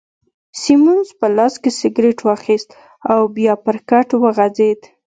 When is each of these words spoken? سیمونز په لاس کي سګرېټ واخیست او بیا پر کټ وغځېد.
سیمونز 0.61 1.07
په 1.19 1.27
لاس 1.37 1.53
کي 1.63 1.71
سګرېټ 1.79 2.17
واخیست 2.27 2.69
او 3.11 3.19
بیا 3.35 3.53
پر 3.65 3.77
کټ 3.89 4.07
وغځېد. 4.23 4.79